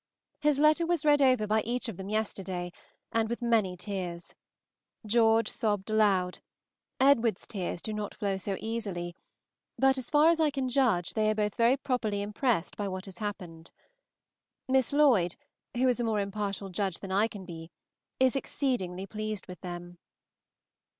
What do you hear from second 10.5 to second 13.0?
judge they are both very properly impressed by